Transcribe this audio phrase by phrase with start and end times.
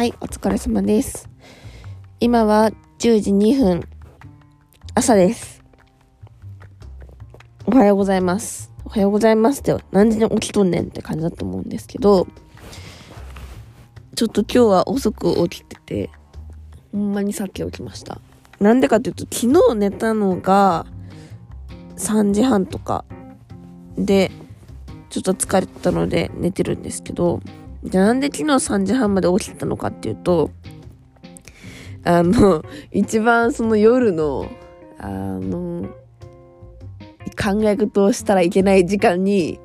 [0.00, 1.28] はい、お疲れ様です。
[2.20, 2.70] 今は
[3.00, 3.82] 10時2分、
[4.94, 5.62] 朝です。
[7.66, 8.72] おはようございます。
[8.86, 12.26] おはようございますって、何時に起きとんねんって感じだと思うんですけど、
[14.14, 16.10] ちょっと今日は遅く起きてて、
[16.92, 18.22] ほんまにさっき起きました。
[18.58, 20.86] なんでかっていうと、昨日寝たのが
[21.98, 23.04] 3時半とか
[23.98, 24.30] で、
[25.10, 27.42] ちょっと疲れてたので寝てるんですけど、
[27.84, 30.50] じゃあなんで昨日3時半まで起きてたのかっていうと、
[32.04, 34.46] あの、 一番その夜の、
[34.98, 35.88] あの、
[37.42, 39.58] 考え事をしたらいけない時間に、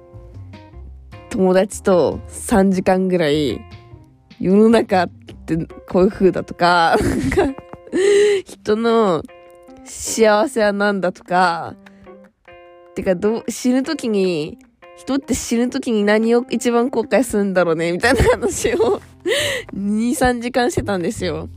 [1.30, 3.60] 友達と3時間ぐらい、
[4.40, 5.10] 世の中っ
[5.46, 5.58] て
[5.90, 6.98] こういう風だとか、
[8.46, 9.24] 人の
[9.84, 11.76] 幸せは何だとか、
[12.96, 14.58] てかど、死ぬ時に
[14.98, 19.02] 人って死ぬ時に何を一番後悔するんだろうね、みたいな話を
[19.74, 21.50] 2、3時間してたんですよ。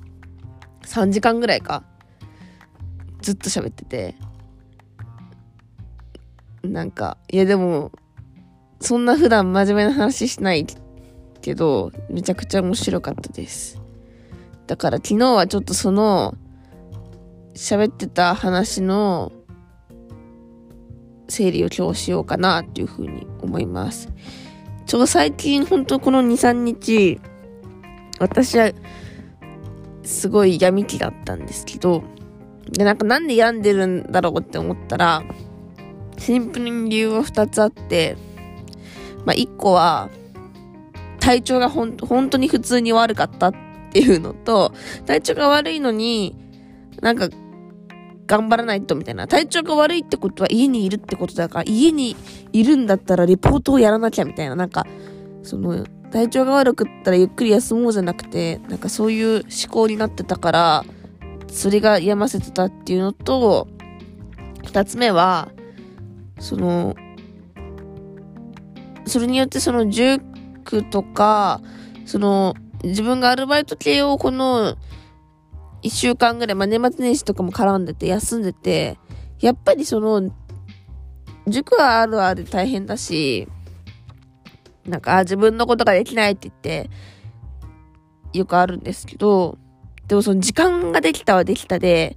[0.83, 1.85] 3時間ぐらいか。
[3.21, 4.15] ずっと喋ってて。
[6.63, 7.93] なんか、いやでも、
[8.81, 10.67] そんな普段真面目な話しない
[11.41, 13.81] けど、めちゃくちゃ面白かったです。
[14.67, 16.35] だから昨日はちょっとその、
[17.55, 19.33] 喋ってた話の
[21.29, 24.11] 整理を今日しようかなっていうふうに思います。
[24.87, 27.21] ちょ、最近本当この2、3日、
[28.19, 28.73] 私は
[30.03, 32.03] すごい闇期だったんですけど、
[32.71, 35.23] で、なんかなんで病んでるんだろうって思ったら、
[36.19, 38.17] シンプルに理由は2つあって、
[39.25, 40.09] まあ1個は、
[41.21, 43.55] 体調がほん、本当に普通に悪かったっ
[43.93, 44.73] ていうのと、
[45.05, 46.35] 体調が悪いのに、
[47.03, 47.29] なんか
[48.29, 49.27] 頑張らないとみたいな。
[49.27, 52.15] 体調が悪いってことは家にいるってことだから、家に
[52.53, 54.55] いるんだったらレポートをやらなきゃみたいな。
[54.55, 54.87] なんか、
[55.43, 60.85] その、体調が悪くったらゆっくり休もうじゃなくて、なんかそういう思考になってたから、
[61.49, 63.67] それが病ませてたっていうのと、
[64.67, 65.49] 二つ目は、
[66.39, 66.97] その、
[69.07, 71.63] それによってその塾とか、
[72.05, 74.77] その、自分がアルバイト系をこの
[75.83, 78.99] 一週間ぐらい、まあ、年末年始とかも絡んでて、休んでて、
[79.41, 80.31] やっぱりその、
[81.47, 83.49] 塾はあるある大変だし、
[84.87, 86.91] なんか、自分のことができないって言って、
[88.33, 89.59] よくあるんですけど、
[90.07, 92.17] でもその時間ができたはできたで、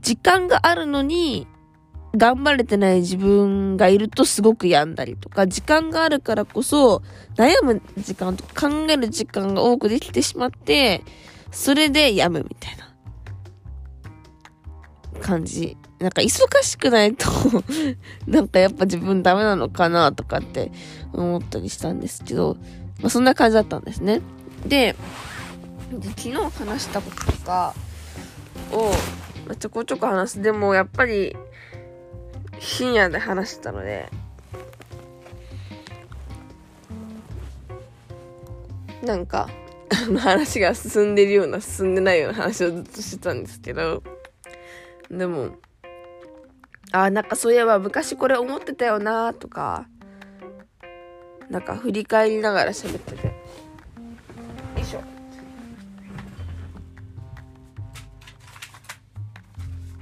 [0.00, 1.46] 時間があるのに、
[2.14, 7.02] 頑張れてない自分がいるとすごく病んだりとか、時間があるからこそ、
[7.36, 11.02] 悩む時間とか考える時間が多くできてしまって、
[11.50, 12.91] それで病むみたいな。
[15.22, 15.76] 感じ。
[15.98, 17.28] なんか忙しくないと
[18.26, 20.72] なんかやっぱ自分ダメなのかなとかって
[21.12, 22.56] 思ったりしたんですけど、
[23.00, 24.20] まあそんな感じだったんですね。
[24.66, 24.96] で、
[26.16, 27.74] 昨日話したこととか
[28.72, 28.90] を、
[29.46, 30.42] まあ、ちょこちょこ話す。
[30.42, 31.36] でもやっぱり
[32.58, 34.10] 深夜で話したので、
[39.02, 39.48] なんか、
[40.18, 44.02] 話が進んでるような進んでないような話をずっとしてたんですけど、
[45.12, 45.50] でも、
[46.90, 49.86] あ、なんかそういえば昔これ思ってたよなとか、
[51.50, 53.26] なんか振り返りながら喋ってて。
[53.26, 53.32] よ
[54.78, 55.02] いしょ。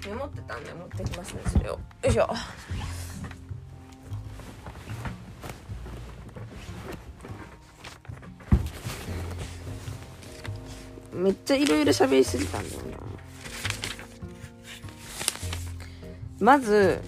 [0.06, 1.72] メモってたんで持ってきますね、それを。
[1.72, 2.28] よいしょ。
[11.12, 13.09] めっちゃいろいろ喋りすぎたんだよな。
[16.40, 17.00] まず、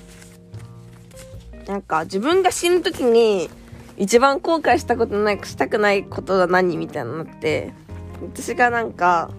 [1.66, 3.48] なんか自分が死ぬ時に
[3.96, 7.72] 一番後悔したことない、したくないことは何みたいになって、
[8.20, 9.30] 私がなんか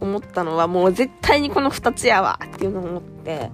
[0.00, 3.50] 思ったのはもう絶対にこの二つやわっていうのを思って、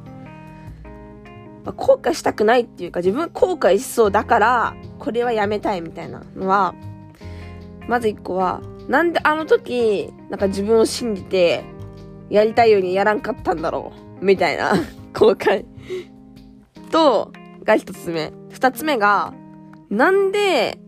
[1.65, 6.75] まあ、後悔したくないっていうか自分後悔しそうだからこれはやめたいみたいなのは、
[7.89, 11.65] まず一個は、なんであの時、なんか自分を信じて
[12.31, 14.73] やりたいようにやらんかったんだろうみたいな
[15.13, 15.74] 後悔。
[16.95, 17.33] と、
[17.65, 18.33] が一つ目。
[18.51, 19.35] 二つ目が、
[19.91, 20.79] なんで、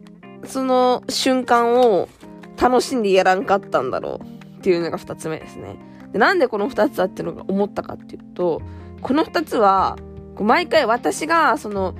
[0.45, 2.09] その瞬間を
[2.57, 5.77] 楽しんでやらんかったんだろうっていうのが二つ目ですね。
[6.13, 8.63] で、なんでこの二つだっていうのが思ったかっていうと、
[9.03, 9.97] この二つは、
[10.39, 11.97] 毎回私が、その、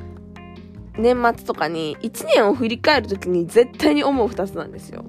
[0.97, 5.05] 年末とかに一年を振り返るときに絶対に思う二つなんですよ。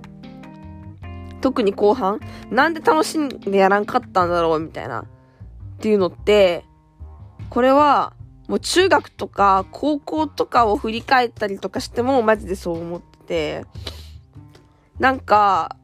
[1.41, 2.19] 特に後半、
[2.49, 5.01] なんで楽しんでやらんかったんだろうみたいな。
[5.01, 5.05] っ
[5.81, 6.65] ていうのって、
[7.51, 8.16] これは、
[8.47, 13.65] もう中学とか高校とかを振り返ったりとかしてもマジでそう思ってて、
[14.97, 15.75] なんか、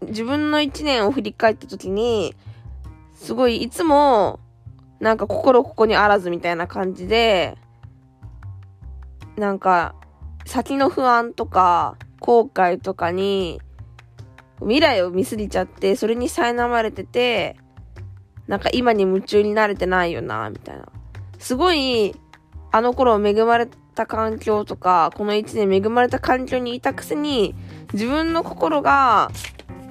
[0.00, 2.34] 自分の一年を振り返った時に、
[3.12, 4.40] すごいいつも、
[5.00, 7.58] なんか心ここにあらずみたいな感じで、
[9.36, 9.94] なんか、
[10.46, 13.60] 先の不安とか、後悔とかに、
[14.60, 17.56] 未来を見すぎちゃって、それに苛まれてて、
[18.46, 20.86] なんか今に夢中になれてないよな、みたいな。
[21.42, 22.14] すごい、
[22.70, 23.66] あの頃恵まれ
[23.96, 27.56] た環境とか、この一年恵まれた環境にいたくせに、
[27.92, 29.28] 自分の心が、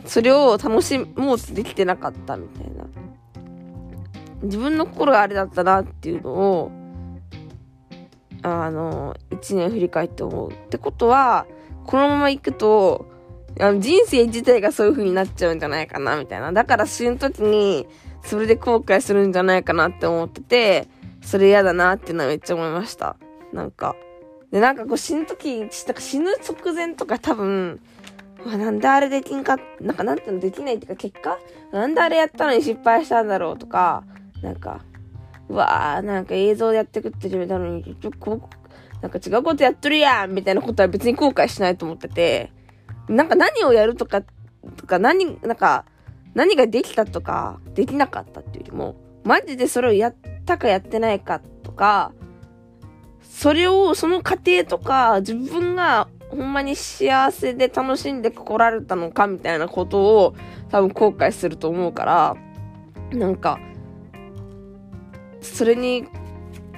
[0.05, 2.85] それを楽しもうとできてなかったみたいな。
[4.43, 6.71] 自分の心があれだったなっていうのを、
[8.43, 10.51] あの、一年振り返って思う。
[10.51, 11.45] ってことは、
[11.85, 13.07] このまま行くと、
[13.59, 16.53] あの人生自体がそういう風になっちゃうんじゃないかな、みたいな。
[16.53, 17.87] だから死ぬ時に、
[18.23, 20.87] それで後悔するんじゃないかなって思ってて、
[21.21, 23.17] それ嫌だなっていうのはめっちゃ思いました。
[23.53, 23.95] なんか。
[24.51, 27.79] で、なんかこう死ぬ時、死ぬ直前とか多分、
[28.45, 31.37] なんであれできんか、なんかなんていうのできないっていうか結果
[31.71, 34.03] なんであれやったのに失敗したんだろうとか、
[34.41, 34.81] なんか、
[35.47, 38.49] うわー、なんか映像でやってくって決めたのに、結局こ、
[39.01, 42.51] なんか違うことやっとるやんみたいなことは別に後悔しないと思ってて、
[43.07, 45.85] なんか何をやるとか、とか何、なんか、
[46.33, 50.15] 何ができたとか、できなかったっていうよりも、マジでそれをやっ
[50.45, 52.11] たかやってないかとか、
[53.21, 60.35] それを、その過程とか、自分がほんまに幸せで楽しんで来られたのかみたいなことを
[60.69, 62.35] 多分後悔すると思うから、
[63.11, 63.59] なんか、
[65.41, 66.05] それに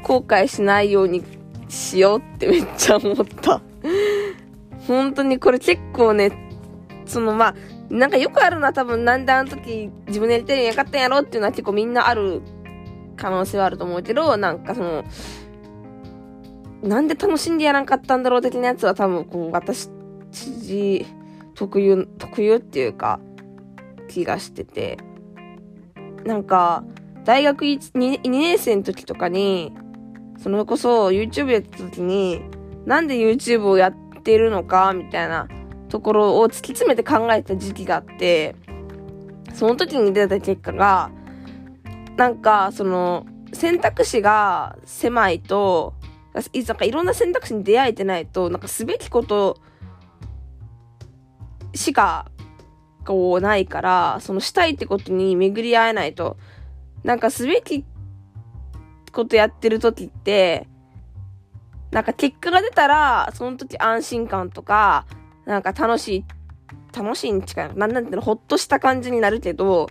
[0.03, 1.23] 後悔しないように
[1.67, 3.61] しようってめっちゃ思った。
[4.87, 6.31] 本当にこれ結構ね、
[7.05, 7.55] そのまあ、
[7.89, 12.41] なんかよくあるのは多分なんであの時自分でやりたいのやかったんやろっていうのは結構みんなある
[13.15, 15.03] 可能性はあると思うけど、なんかその、
[16.81, 19.89] なんで楽しんでやらんかったんだろう的なやつは多分こう私
[20.31, 21.05] 知
[21.55, 23.19] 特有、特有っていうか
[24.09, 24.97] 気がしてて。
[26.25, 26.83] なんか、
[27.25, 29.73] 大学 2, 2年生の時とかに、
[30.37, 32.41] それこそ YouTube やった時に、
[32.85, 35.47] なんで YouTube をやってるのかみたいな
[35.89, 38.55] ところを突き詰めて考えた時期があって、
[39.53, 41.11] その時に出た結果が、
[42.17, 45.93] なんか、その、選択肢が狭いと、
[46.33, 49.59] なんかいろんな選択肢に出会えてないと、なんかすべきこと
[51.75, 52.31] しか、
[53.05, 56.37] こうないから、そのしたいってことに巡り合えないと、
[57.03, 57.85] なんかすべき
[59.11, 60.67] ことやってる時って、
[61.91, 65.05] なんか結果が出たら、その時安心感とか、
[65.45, 66.25] なんか楽しい、
[66.97, 69.87] 楽しいに近い、なんなんていうの、ほっとした感じになるけど、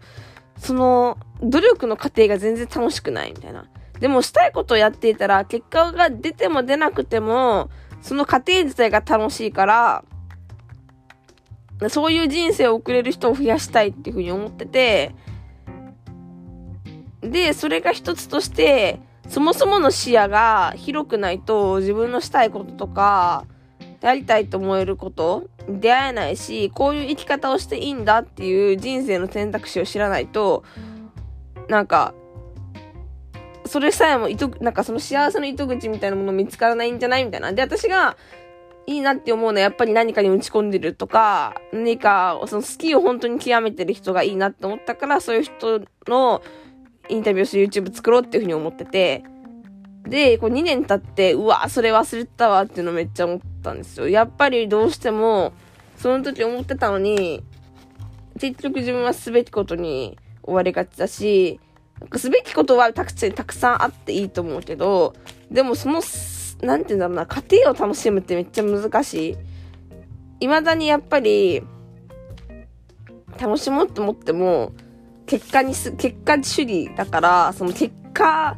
[0.57, 3.67] その、努力の過程が全然楽しくないみたいな。
[4.01, 10.05] でもしたいことをやっていたら、結果が出ても出なくても、その過程自体が楽しいから、
[11.89, 15.15] そういう人生を送れる人を増やしたいっていうふうに思ってて、
[17.21, 23.47] で、それが一つとして、そもそもの視野が広くないと自分のしたいこととか、
[24.01, 30.65] やりたいと思えること出会えないし、こういう生き方をしていいんだっていう人生の選択肢を知らないと、
[31.73, 32.13] なんか、
[33.65, 37.51] それさえも糸、なんかその幸せの糸口みたいなもの見つからないんじゃないみたいな。
[37.55, 38.19] で、私が、
[38.87, 46.43] いいなって思うのはやっぱり何かに打ち込んでるとか、何か、その好きを本当に極めてる人がいいなって思ったから、そういう人の
[47.09, 49.25] インタビューして YouTube 作ろうっていうふうに思ってて、
[50.03, 54.11] で、こう2年経って、うわ、それ忘れてたわっていうのめっちゃ思ったんですよ。
[54.11, 55.55] やっぱりどうしても、
[55.97, 57.43] その時思ってたのに、
[58.39, 61.61] 結局自分はすべきことに追われがちだし、
[62.17, 65.15] すべきことはたくたくさんあっていいと思うけど、
[65.51, 66.01] でもその、
[66.63, 69.37] なんて言うんだろうな、家庭を楽しむってめっちゃ難しい。
[70.41, 71.63] 未だにやっぱり、
[73.41, 74.73] 楽しもうと思っても、
[75.27, 78.57] 結果にす、結果主義だから、その結果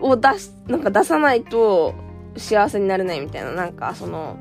[0.00, 1.94] を出し、なんか出さないと
[2.36, 4.38] 幸せになれないみたいな、なんかその、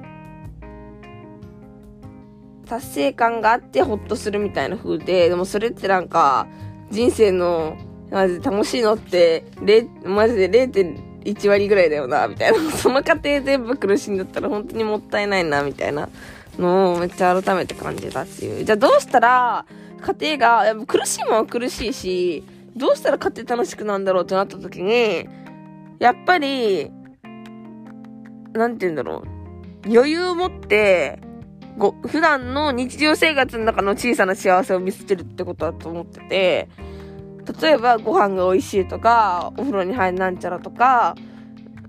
[2.66, 6.48] 達成感があってホッとするみたいな風で、でもそれってなんか、
[6.92, 7.78] 人生の、
[8.12, 9.44] マジで楽しいのって、
[10.04, 12.60] マジで0.1割ぐらいだよな、みたいな。
[12.72, 16.10] その過程全部苦しんだったら本当にもったいないな、みたいな
[16.58, 18.64] のをめっちゃ改めて感じたっていう。
[18.64, 19.66] じゃあどうしたら、
[20.20, 22.44] 家庭が、やっぱ苦しいもんは苦しいし、
[22.76, 25.28] どうしたら家庭楽しくなんだろうってなった時に、
[26.00, 26.92] やっぱり、
[28.54, 29.90] なんて言うんだろう。
[29.92, 31.20] 余裕を持って、
[31.78, 36.70] ご、普段の日常生活の中の小さな幸せを見つけるってことだと思ってて、
[37.62, 41.16] 例えばご飯が美味しいとか、お風呂に入るなんちゃらとか、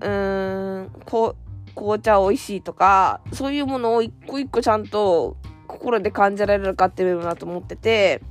[0.01, 8.21] うーん、こう、紅茶美味しいとか、そういうものを一個一個ちゃんと心で感じられるかっていう部分だと思ってて、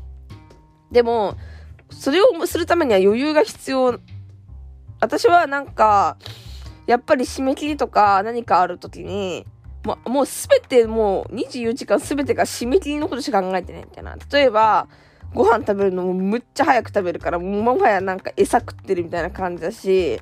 [0.90, 1.36] でも、
[1.90, 3.98] それをするためには余裕が必要。
[5.00, 6.16] 私はなんか、
[6.86, 9.46] やっぱり締め切りとか何かある時に、
[9.86, 14.16] もう、もうすべてもう24時間すべてが締め切りのことしか考えてないみたいな。
[14.32, 14.88] 例えば、
[15.32, 20.20] ご飯食べるのもむっちゃ早く食べるから、もはやなんか餌食ってるみたいな感じだし、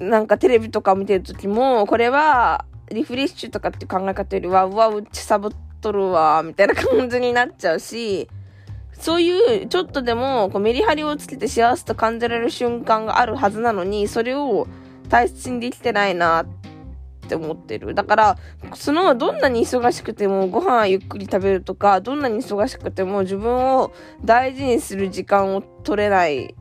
[0.00, 5.50] なんかテレビとか見てる時も、これはリフレッシュとかっていう考え方よりは、うわ、うちサボっ
[5.82, 8.28] とるわ、みたいな感じになっちゃうし、
[8.92, 14.66] そういう、ちょっとでも、こうメリハリをつけて幸せと感じられる瞬間があるはずなのに、それを
[15.08, 16.46] 大切にできてないなっ
[17.24, 17.94] って思ってる。
[17.94, 18.38] だから、
[18.74, 23.92] その、どんなに忙しくてもご飯ゆっくり食べるとか、どんなに忙しくても自分を
[24.24, 26.54] 大事にする時間を取れない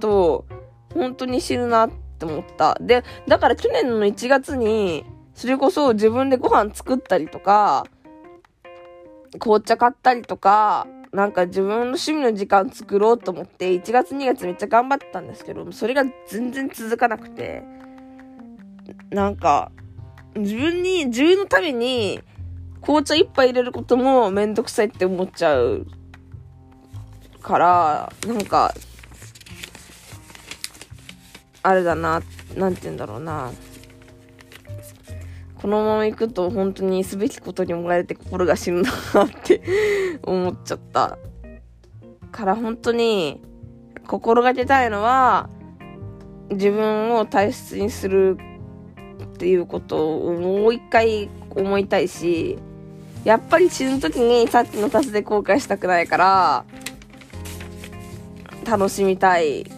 [0.00, 0.46] と、
[0.94, 2.76] 本当に死ぬなって思った。
[2.80, 7.86] で、だから去年の1月に、それこそ自分でご飯作ったりとか、
[9.38, 17.62] 紅茶買ったりとか、なんか自分の趣味の時間作ろうと思って、1月2月めっちゃ頑張ったんですけど、それが全然続かなくて、
[19.10, 19.70] なんか、
[20.36, 22.20] 自分に、自分のために、
[22.80, 25.86] 紅茶一杯入れることもめんどくさいって思っちゃう
[27.42, 28.74] から、なんか、
[31.62, 32.22] あれだな、
[32.56, 33.50] なんて言うんだろうな。
[35.60, 38.90] このまま行くと本当にすべきことに追われて心が死ぬな
[39.24, 39.60] って
[40.22, 41.18] 思っちゃった。
[42.30, 43.42] から本当に
[44.06, 45.50] 心がけたいのは
[46.50, 48.38] 自分を大切にする
[49.38, 52.58] っていうことをもう一回思いたいし、
[53.22, 56.64] やっぱり死ぬ時にさっきのタスで後悔したくないから、
[58.68, 59.70] 楽しみたい。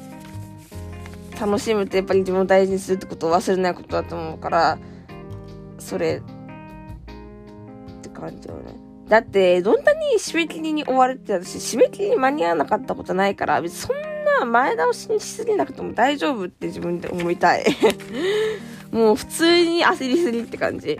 [1.38, 4.78] 楽しむってやっぱり自分を大事にするってことを忘れないことだと思うから、
[5.78, 8.74] それって感じよね。
[9.08, 13.96] だって、どんなに締め切りに追われてたし、締め切りに間に合わなかったことないから、別にそん
[14.38, 17.64] な前倒しにしすぎなくても大丈夫って自分で思いたい。
[18.92, 20.92] もう普通に焦りすぎって感じ。
[20.92, 20.96] っ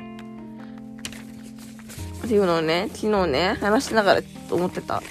[2.29, 5.03] ていうのをね、昨日ね、話しながら思ってた。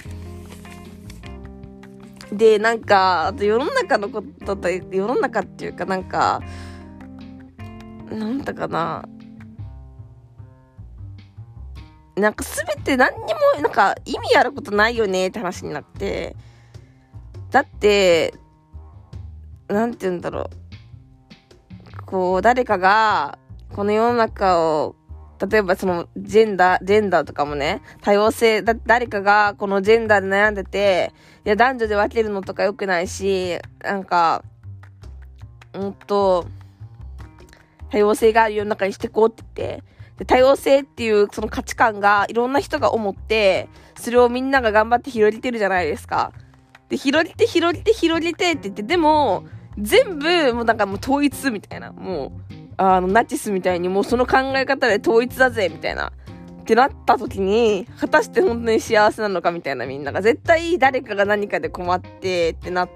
[2.32, 6.40] で、なんか、あと世の中のことと、世の中っていうかなんか、
[8.10, 9.04] なんだかな、
[12.16, 16.36] なんか全て何にも、なんか意味あることないよねって話になって、
[17.50, 18.34] だって、
[19.68, 20.59] なんて言うんだろう。
[22.10, 23.38] こう、誰かが、
[23.72, 24.96] この世の中を、
[25.48, 31.12] 例えばその、ジェンダー、ジェンダーとかもね、多様性、だ、誰かがこのジェンダーで悩んでて、
[31.44, 34.42] いや、男女で分けるのとか良くないし、なんか、
[35.72, 36.46] うんと、
[37.90, 39.84] 多様性がある世の中にしていこうって言って、
[40.18, 46.32] で、多様性っていうその価値観がいろんな人が思って、それをみんなが頑張って広げてるじゃないですか。
[46.88, 49.44] で、広げて広げて広げてって言って、でも、
[49.78, 51.92] 全部、もうなんかもう統一みたいな。
[51.92, 56.12] もう、あの、ナチスみたいにもうその考え方で統一だぜみたいな。
[56.60, 60.22] ってなった時に、果たして本当に幸せなのかみたいなみんなが。
[60.22, 62.88] 絶対誰かが何かで困ってってな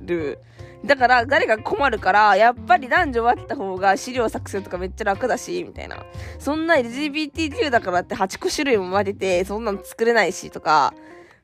[0.00, 0.38] る。
[0.84, 5.96] だから、誰が困るから、やっぱり男女分けた方が資料作成とかめっちゃ楽だし、みたいな。
[6.38, 10.94] そんな LGBTQ だからって8個種類も分けて、そんなの作れないし、とか。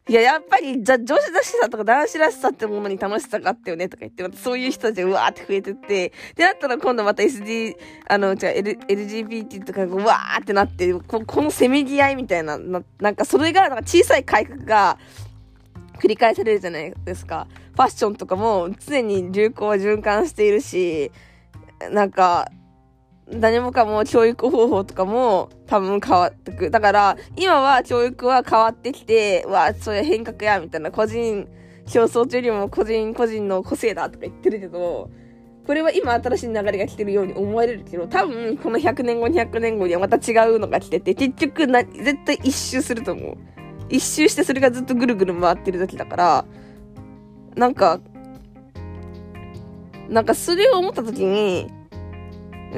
[0.09, 7.77] いや、やっぱり、じゃ、女子らしさとか男子らしさってものに楽しさがあったよね、とか言って、またそういう人たちがうわーって増えてって、で、なったら今度また SD、
[8.09, 14.99] あの、じゃ L、LGBT とかがうわーってなって、ここのせめぎ合いみたいな、ななんかそれが、なんか小さい改革が、
[16.01, 17.47] 繰り返されるじゃないですか。
[17.75, 21.13] ファッションとかも常に流行は循環しているし、
[21.93, 22.51] なんか、
[23.31, 26.71] 何もかも教育方法とかも多分変わってく。
[26.71, 31.49] だから、今は教育は変わってきて、わあ、そういう変革や、みたいな、個人
[31.87, 35.11] 競争というよりも個人個人の個性だとか言ってるけど、
[35.67, 43.37] これは今新しい流れが来てるように思われるけど、多分この100年後、200年後にはまた違うのが来てて、結局な、絶対一周すると思う。
[43.89, 46.45] 一周してそれがずっとぐるぐる回ってる時だから、
[47.55, 48.01] なんか、
[50.09, 51.71] なんかそれを思った時に、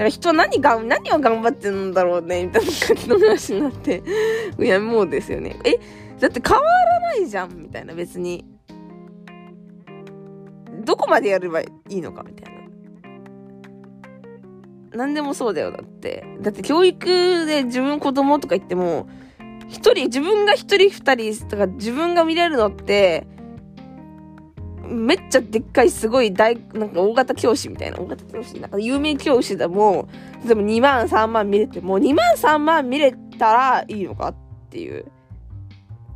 [0.09, 4.03] 人は何が、何を頑張ってるんだろうね、みたいな感じの話になって、
[4.59, 5.57] いや、もうですよね。
[5.65, 5.79] え、
[6.19, 8.45] だって変わらないじゃん、みたいな、別に。
[10.85, 12.61] どこまでやればいいのか、みたいな。
[14.97, 16.27] 何でもそうだよ、だって。
[16.41, 19.09] だって教育で自分子供とか言っても、
[19.69, 23.27] 一人、自分が一人二人とか自分が見れるのって、
[24.89, 30.09] めっちゃでっかいすごい大、なんか大型教師みたいな、大型教師、なんか有名教師でも、
[30.45, 34.35] 例えば2万3万見れても、2万3万見れたらいいのかっ
[34.71, 35.07] ていう。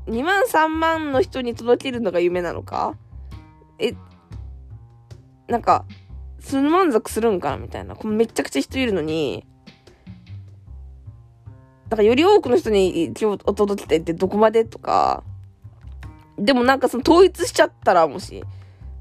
[0.06, 2.96] 2万3万の人に届けるのが夢なのか？
[3.78, 3.94] え、
[5.48, 5.84] なんか、
[6.40, 7.94] その満足するんかなみたいな。
[8.04, 9.46] めちゃくちゃ人いるのに、
[11.88, 15.25] だかより多くの人に今日お届けてってどこまでとか、
[16.38, 18.44] でもなんかその統一しちゃったらもし、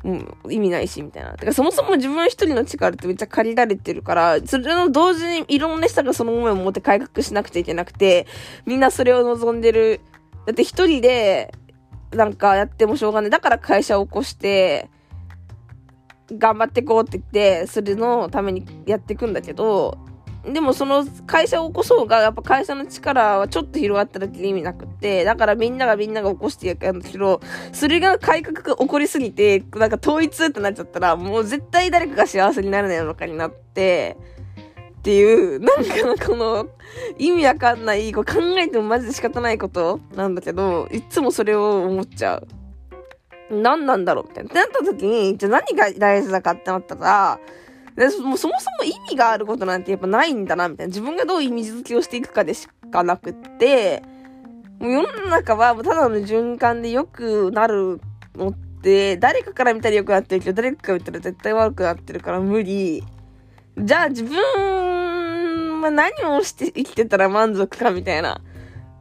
[0.03, 1.33] うん、意味ないし、みたいな。
[1.33, 8.27] てかそもそも自分一人の力ってめっちゃ借りられてるから、それの同時にいろんな人がその思いを持って改革しなくちゃいけなくて、
[8.65, 10.01] みんなそれを望んでる。
[10.45, 11.53] だって一人で、
[12.11, 13.29] なんかやってもしょうがない。
[13.29, 14.89] だから会社を起こして、
[16.31, 19.97] 頑張ってこうって言って、それのためにやっていくんだけど、
[20.53, 27.41] でもその会社を起こそうが、やっぱ会社の力はちょっと広がっただけで意味なくって、だからみんながみんなが起こしてやるんだけど、
[27.73, 34.17] それが改革が起こりすぎて、なんか統一ってなっちゃったら、もう絶対誰かが幸せになるのかになって、
[34.99, 36.67] っていう、なんかこの、
[37.17, 42.47] 意味わかんない、こう考えてもマジで仕方ないことなんだけど、いつもそれを思っちゃう。
[43.49, 44.49] 何なんだろうみたいな。
[44.49, 47.39] ってなった時に、じゃあ何が大事だかってなったら、
[47.97, 50.87] でもうそもそも意味があることなんてやっぱないんだな、みたいな。
[50.87, 54.03] 自分がどう意味付けをしていくかでしかなくって、
[54.79, 57.99] もう世の中はただの循環で良くなる
[58.35, 63.03] のって、誰かから見たら良くなってるけど、誰かから見たら絶対悪くなってるから無理。
[63.79, 68.41] じゃあ自分は何をして生きてたら満足かみたいな。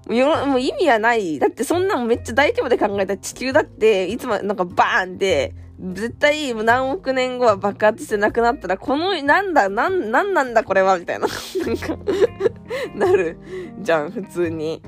[0.08, 0.14] も
[0.54, 1.38] う意味はない。
[1.38, 11.26] だってそんなのめっちゃ大規模で考えた地球だって、いつもなんかバーンって、絶対何億年後は爆発してなくなったら、この、なんだ、なん、なんなんだこれはみたいな。
[11.66, 11.98] なんか
[12.96, 13.38] なる
[13.80, 14.82] じゃん、普通に。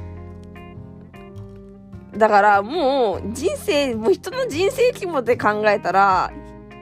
[2.17, 6.33] だからもう人生、もう人の人生規模で考えたら、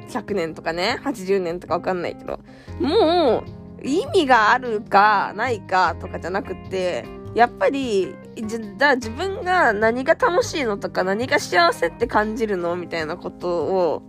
[0.08, 2.40] 100年とかね、80年とかわかんないけど、
[2.80, 3.42] も
[3.82, 7.04] う意味があるかないかとかじゃなくて、
[7.36, 14.02] やっぱりじゃ自分が何が楽しいのとか何が幸せって感じるのみたいなことを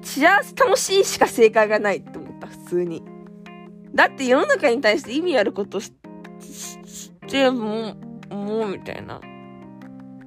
[0.00, 3.02] 幸せ楽しいしか正解がないって思った普通に。
[3.92, 5.90] だって世の中に対して意味あることし
[7.26, 7.96] ても
[8.30, 9.20] もうみたいな。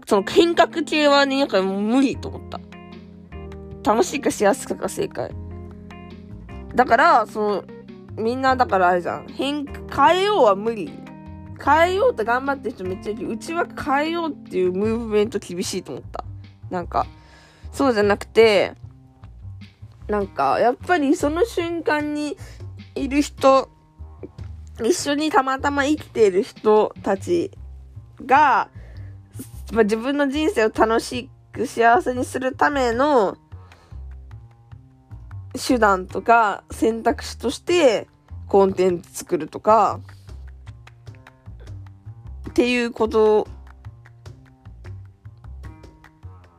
[0.07, 2.59] その変革系はねなんかもう無理と思った。
[3.89, 5.31] 楽しいか幸せかが正解。
[6.75, 7.63] だからその
[8.17, 9.27] みんなだからあれじゃん。
[9.29, 10.91] 変変えようは無理。
[11.63, 13.29] 変えようと頑張ってる人めっちゃいる。
[13.29, 16.23] うちは変えようっていうムーブメント厳しいと思った。
[16.69, 17.05] なんか、
[17.71, 18.73] そうじゃなくて、
[20.07, 22.37] なんか、やっぱりその瞬間に
[22.95, 23.69] いる人、
[24.83, 27.51] 一緒にたまたま生きている人たち
[28.25, 28.69] が、
[29.71, 33.37] まあ、自分の人生を楽しく幸せにするための
[35.55, 38.07] 手段とか選択肢として
[38.47, 39.99] コンテンツ作るとか、
[42.49, 43.47] っていうこと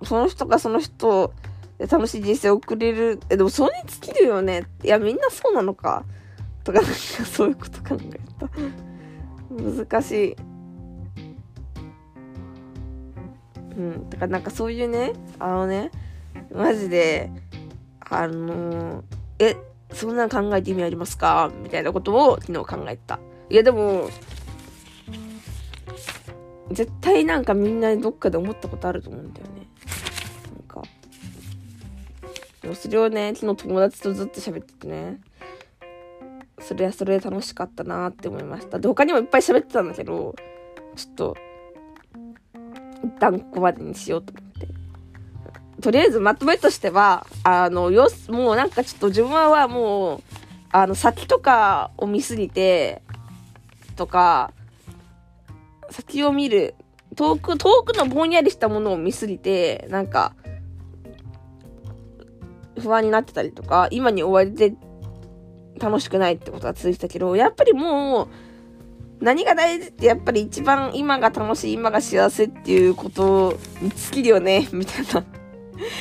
[0.02, 1.32] その人がその人
[1.78, 3.20] で楽しい人生を送れる。
[3.28, 4.66] え、でもそれに尽きるよね。
[4.82, 6.04] いや、みんなそうなのか。
[6.64, 8.48] とか、なんかそういうこと考えた。
[9.88, 10.36] 難しい。
[13.76, 14.10] うん。
[14.10, 15.90] だからなんかそういうね、あのね、
[16.54, 17.30] マジで、
[18.00, 19.04] あのー、
[19.38, 19.56] え、
[19.92, 21.50] そんなん考えて意味ありますか？
[21.62, 23.20] みたいなことを昨日考えた。
[23.48, 24.08] いや、でも、
[26.70, 29.68] 絶対なんかみんなどっかで思ったことあると思うんだよね。
[30.54, 30.82] なんか。
[32.62, 35.20] でもそれをね、昨日友達とずっと喋っててね。
[36.60, 38.78] それはそれで楽しかったなって思いました。
[38.78, 40.36] で、他にもいっぱい喋ってたんだけど、
[40.94, 41.36] ちょっと、
[43.02, 44.68] 一旦ここまでにしようと思って。
[45.80, 50.22] とりあえずまとめとしては、あの、よもうなんかちょっと自分はもう、
[50.70, 53.02] あの、先とかを見すぎて、
[53.96, 54.52] とか、
[55.90, 56.74] 先を見る、
[57.16, 60.34] 遠く、遠くのぼんやりしたものを見すぎて、なんか、
[62.78, 64.74] 不安になってたりとか、今に追われて
[65.78, 68.28] 楽しくないってことが続いてたけど、やっぱりもう、
[69.24, 75.24] 何が大事ってやっぱり一番今が楽しい、今が幸せっていうことに尽きるよね、みたいな。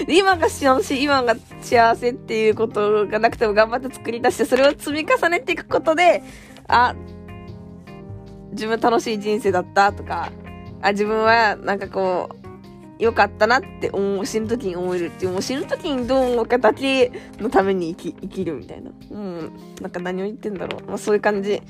[0.08, 6.23] 今が幸せ、今が幸せっていうことがなくても頑張って作り出して、それを積み重ねていくことで、
[6.67, 6.95] あ、
[8.51, 10.31] 自分楽しい人生だったとか、
[10.81, 12.35] あ、自分はなんかこう、
[12.99, 18.91] 良かったなって思う、死ぬ時に思えるっていう、もう死ぬ時にどう思うかだけのために生き、生きるみたいな。
[19.12, 19.51] うん。
[19.81, 20.83] なんか何を言ってんだろう。
[20.85, 21.62] まあそういう感じ。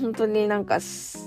[0.00, 1.18] 本当になんか、じ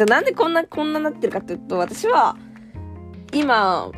[0.00, 2.36] ゃあなんでこんな、こんななってるかっていうと、私は、
[3.32, 3.92] 今、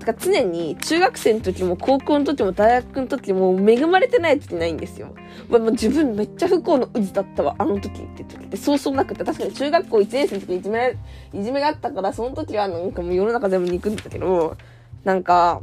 [0.00, 5.14] てか常に中学生の時も高校の時も大学の時も恵まれてない時ないんですよ。
[5.48, 10.96] まあ、自分めっちゃ不幸の渦だったわ、あの時って時ってそうそうなくて、確かに中学校1年生の時いじめ、
[11.34, 14.56] いじめがあったから、その時はなんかもう世の中全部憎んだけど、
[15.04, 15.60] なんか、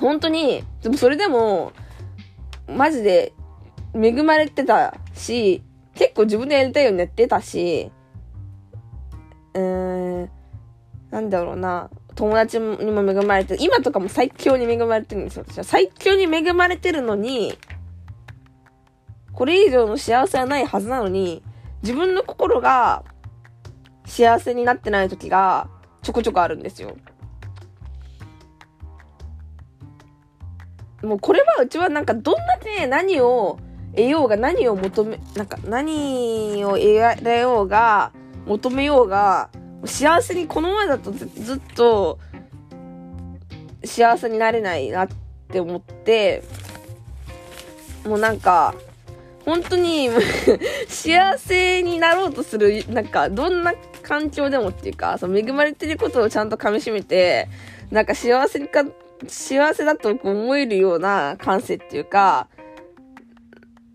[0.00, 1.72] 本当に、でもそれでも、
[2.68, 3.32] マジで
[3.94, 5.62] 恵まれてたし、
[5.94, 7.92] 結構自分でやりたいようにやってたし、
[9.54, 10.30] うーん、
[11.10, 11.90] なんだろうな、
[12.20, 15.64] 友達にも恵まれて、今とかも最強に恵まれてるんですよ、私は。
[15.64, 17.58] 最強に恵まれてるのに、
[19.32, 21.42] これ以上の幸せはないはずなのに、
[21.82, 23.04] 自分の心が
[24.04, 25.70] 幸せになってない時が
[26.02, 26.94] ちょこちょこあるんですよ。
[31.02, 33.58] もうこれはうちはなんかどんだけ何を
[33.92, 38.12] 得ようが何を求め、なんか何を得られようが
[38.44, 39.48] 求めようが
[39.84, 42.18] 幸せにこのままだとずっと
[43.84, 45.08] 幸せになれないなっ
[45.50, 46.42] て思って、
[48.04, 48.74] もうなんか、
[49.44, 50.10] 本当に
[50.88, 57.48] 幸せになろうとする、なんか、どんな環境でもっていうか、その恵まれてることをちゃんと噛み締めて、
[57.90, 58.84] なんか幸せか、
[59.26, 62.48] 幸せだと思えるような感性っていうか、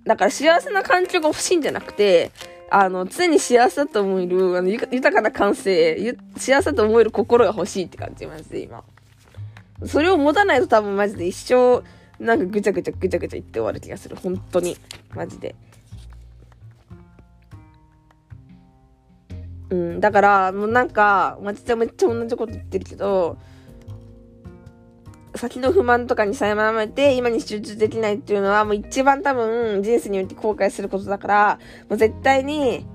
[0.06, 2.32] だから幸せな環境が欲しいんじゃなくて、
[2.78, 8.84] あの、常に幸せだと思える、あの、豊かな感性、幸せだと思える心が欲しいって感じます、今。
[9.86, 11.84] それを持たないと多分マジで一生、
[12.20, 14.18] なんかぐちゃぐちゃぐちゃぐちゃ言って終わる気がする。
[14.18, 14.76] 本当に。
[15.16, 15.56] マジで。
[19.70, 23.38] うん、だから、もうなんか、マジでめっちゃ同じこと言ってるけど、
[25.36, 32.86] 先の不満とかに苛まれて、今に集中できないっていうのは、もう一番多分、人生によって後悔することだから、もう絶対に、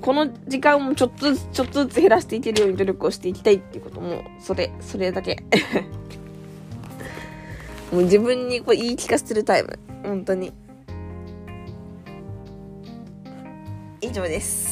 [0.00, 5.42] この時間をちょっとずつ、ちょっとずつ減らしていけるように努力をしていきたいっていうことも、それ、それだけ。
[7.90, 9.78] もう自分にこう言い聞かせてるタイム。
[10.04, 10.52] 本当に。
[14.00, 14.69] 以上です。